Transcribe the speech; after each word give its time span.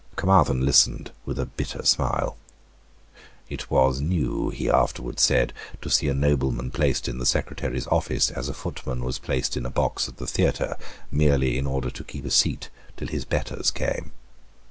Caermarthen 0.17 0.65
listened 0.65 1.11
with 1.27 1.37
a 1.37 1.45
bitter 1.45 1.85
smile. 1.85 2.35
It 3.49 3.69
was 3.69 4.01
new, 4.01 4.49
he 4.49 4.67
afterwards 4.67 5.21
said, 5.21 5.53
to 5.79 5.91
see 5.91 6.07
a 6.07 6.13
nobleman 6.15 6.71
placed 6.71 7.07
in 7.07 7.19
the 7.19 7.25
Secretary's 7.27 7.85
office, 7.85 8.31
as 8.31 8.49
a 8.49 8.55
footman 8.55 9.03
was 9.03 9.19
placed 9.19 9.55
in 9.55 9.63
a 9.63 9.69
box 9.69 10.09
at 10.09 10.17
the 10.17 10.25
theatre, 10.25 10.75
merely 11.11 11.55
in 11.55 11.67
order 11.67 11.91
to 11.91 12.03
keep 12.03 12.25
a 12.25 12.31
seat 12.31 12.71
till 12.97 13.09
his 13.09 13.25
betters 13.25 13.69
came. 13.69 14.11